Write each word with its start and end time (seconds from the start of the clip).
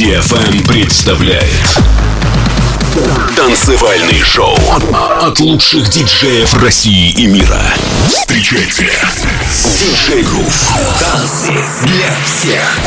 DFM 0.00 0.66
представляет 0.66 1.78
Танцевальный 3.36 4.22
шоу 4.22 4.56
от 5.20 5.38
лучших 5.40 5.90
диджеев 5.90 6.54
России 6.54 7.10
и 7.10 7.26
мира. 7.26 7.60
Встречайте 8.08 8.90
Диджей 9.78 10.22
Грув. 10.22 10.70
Танцы 10.98 11.52
для 11.84 12.10
всех. 12.24 12.78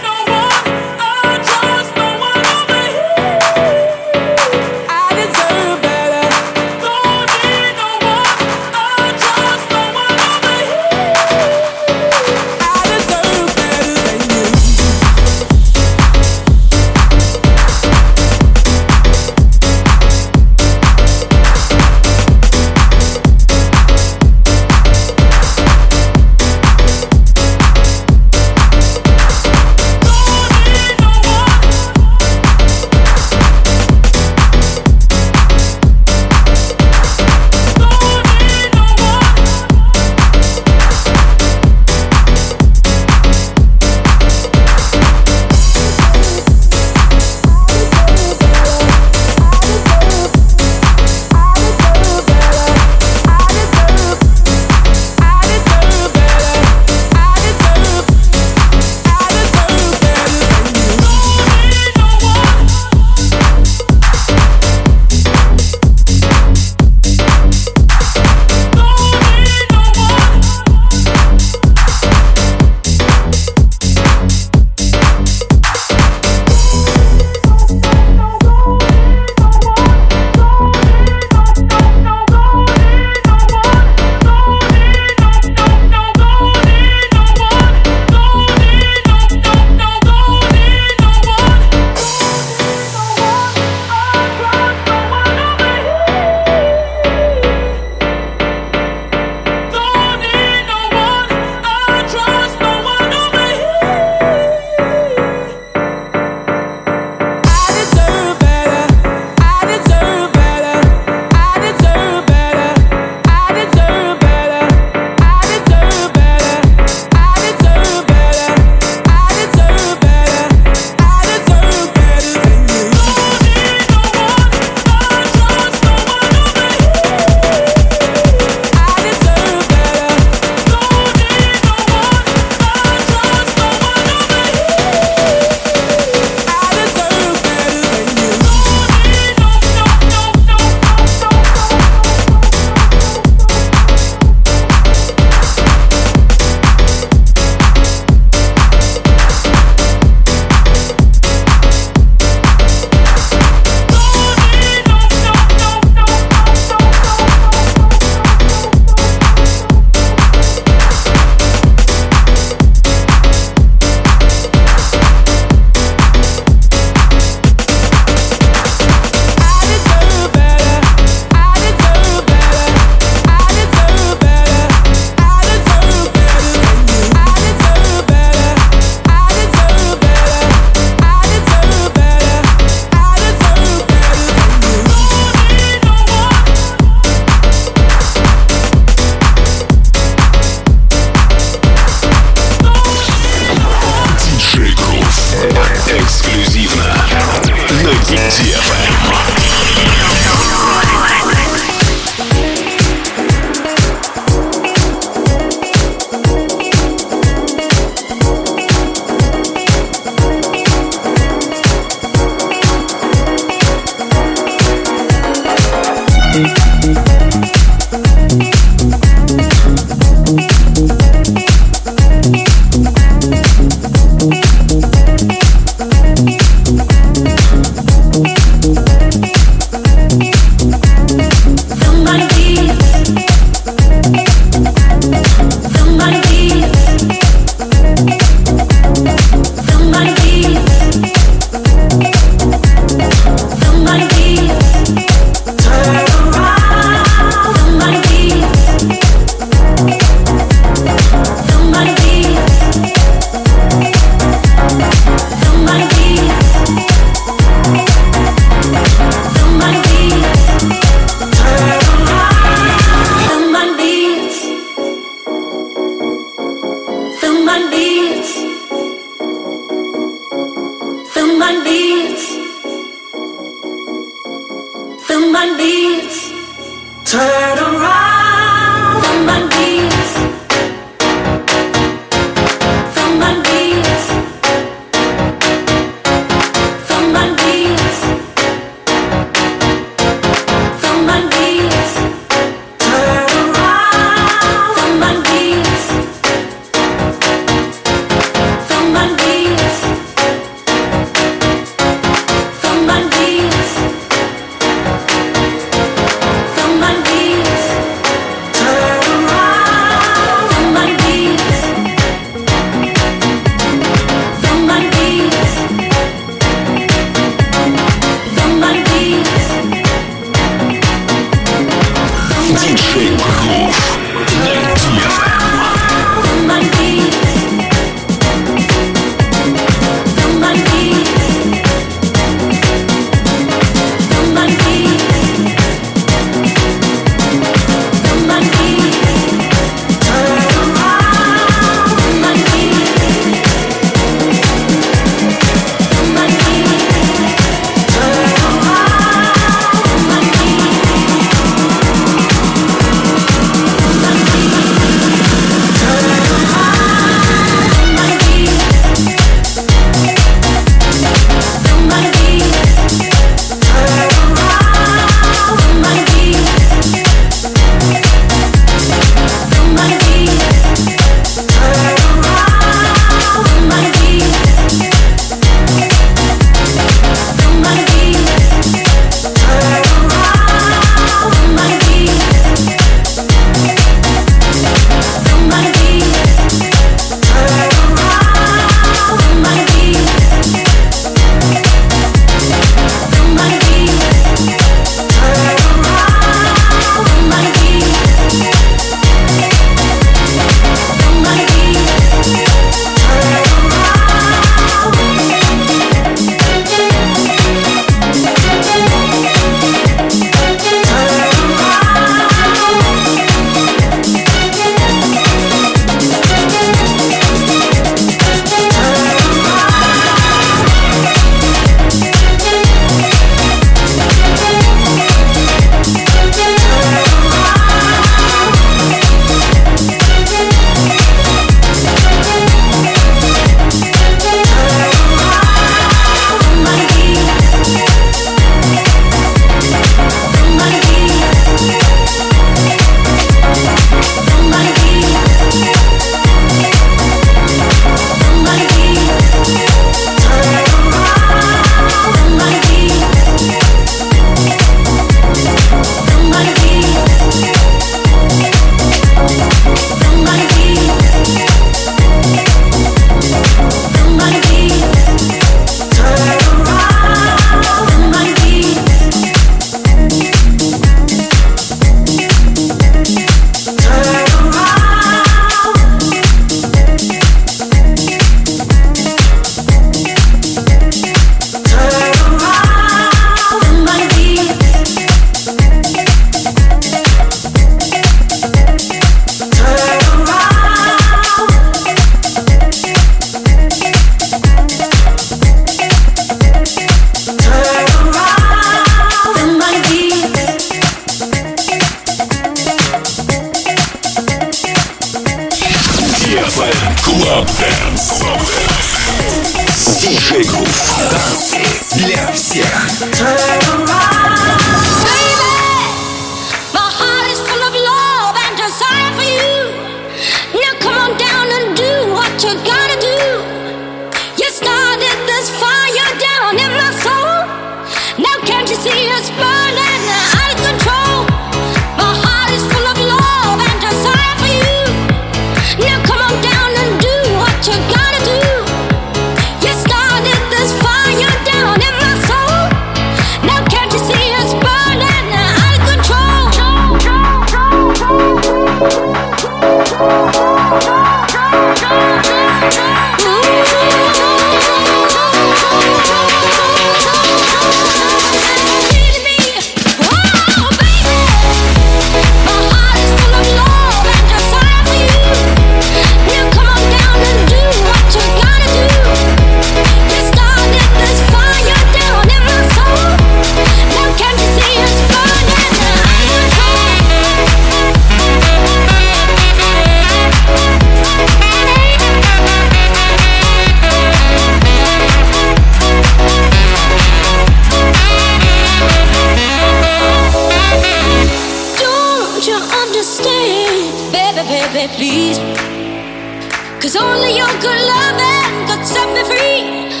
Cause 596.81 596.95
only 596.95 597.37
your 597.37 597.45
good 597.61 597.79
loving 597.79 598.65
could 598.65 598.83
set 598.87 599.07
me 599.13 599.23
free. 599.23 600.00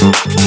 Yeah, 0.00 0.12
yeah. 0.28 0.37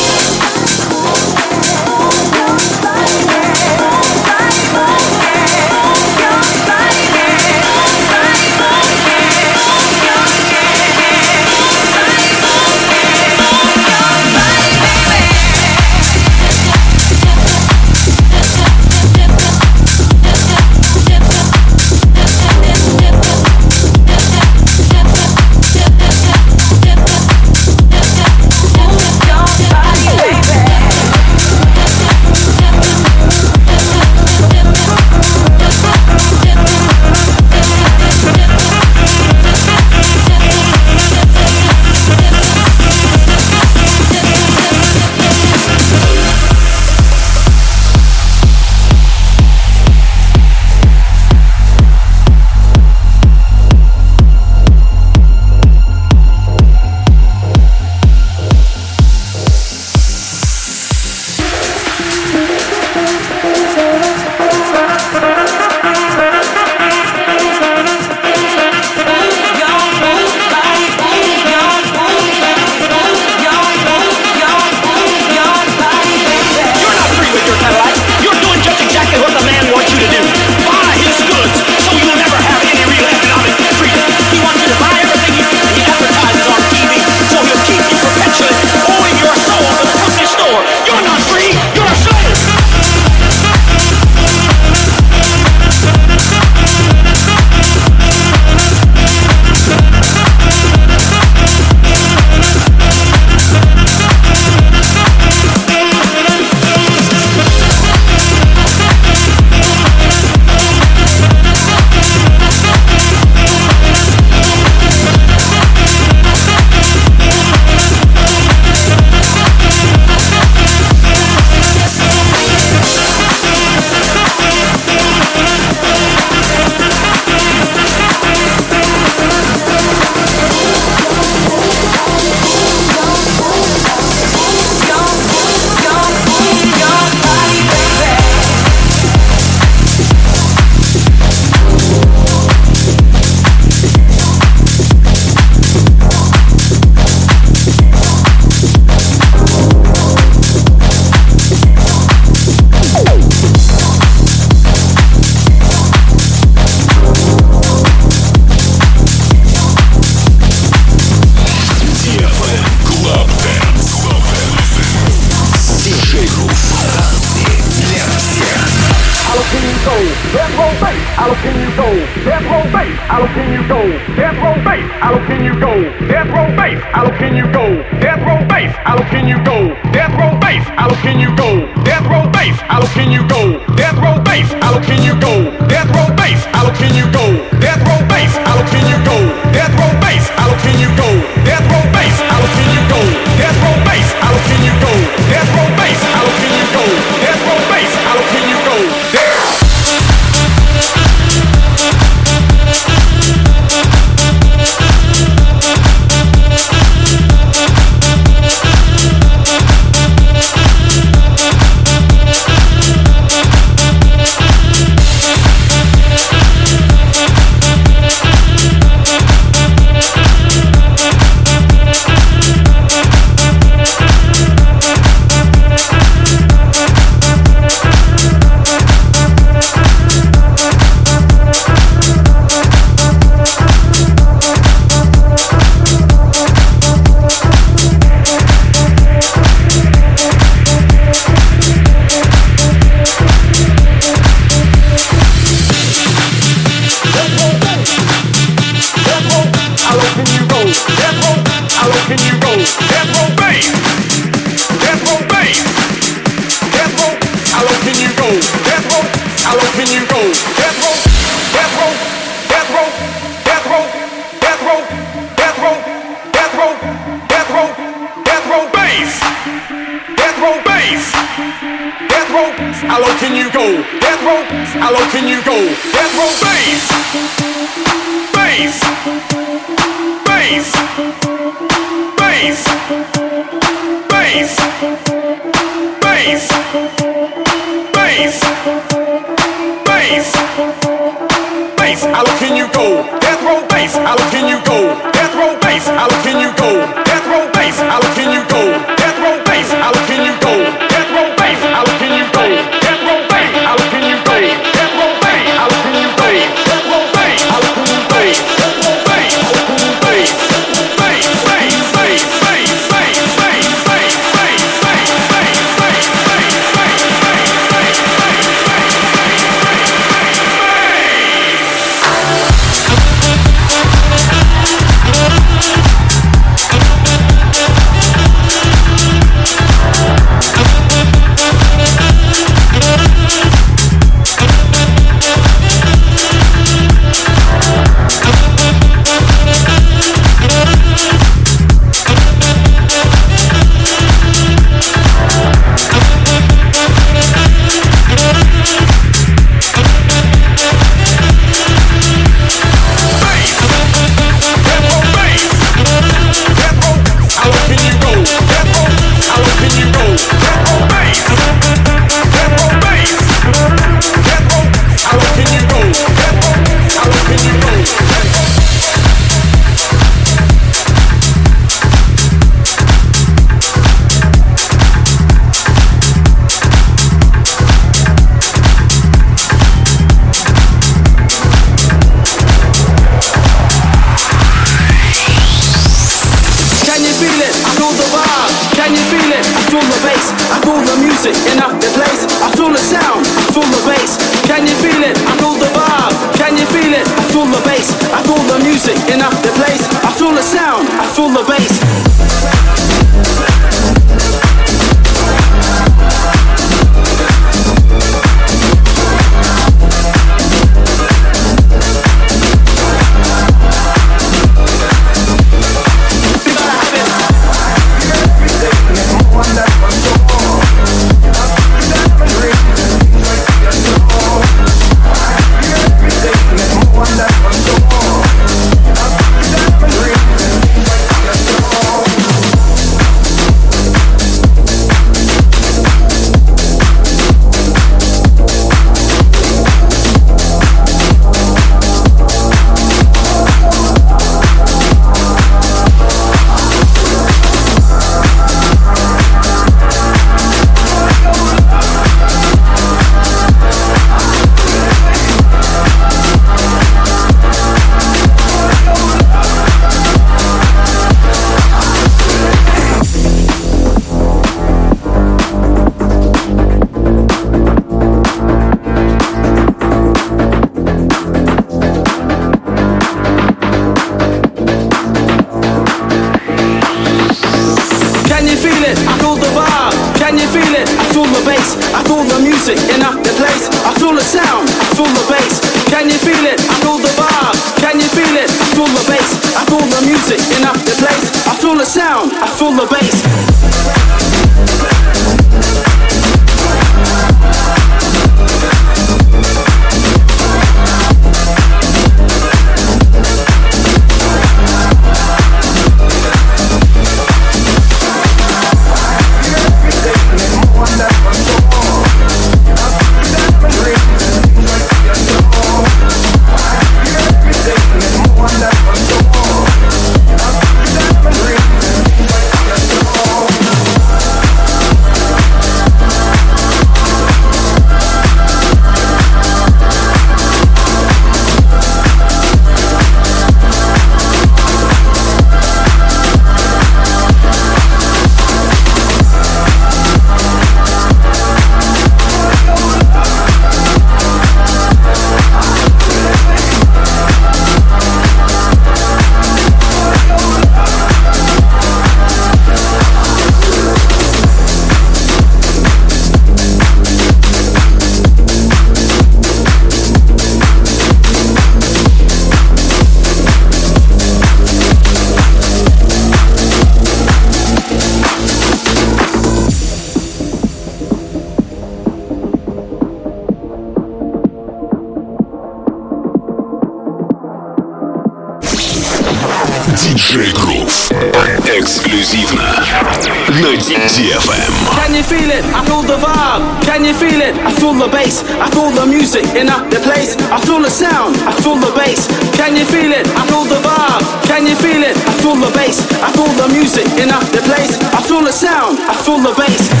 Music 589.31 589.55
in 589.55 589.67
the 589.67 589.99
place. 590.03 590.35
I 590.51 590.59
feel 590.59 590.81
the 590.81 590.89
sound. 590.89 591.37
I 591.47 591.53
feel 591.63 591.75
the 591.75 591.93
bass. 591.95 592.27
Can 592.57 592.75
you 592.75 592.83
feel 592.83 593.11
it? 593.11 593.25
I 593.39 593.47
feel 593.47 593.63
the 593.63 593.79
vibe. 593.79 594.43
Can 594.43 594.67
you 594.67 594.75
feel 594.75 595.01
it? 595.01 595.15
I 595.15 595.33
feel 595.39 595.55
the 595.55 595.71
bass. 595.71 596.03
I 596.19 596.31
feel 596.35 596.51
the 596.59 596.67
music 596.73 597.07
in 597.15 597.29
the 597.29 597.61
place. 597.63 597.95
I 598.11 598.21
feel 598.27 598.43
the 598.43 598.51
sound. 598.51 598.99
I 598.99 599.15
feel 599.23 599.39
the 599.39 599.53
bass. 599.55 600.00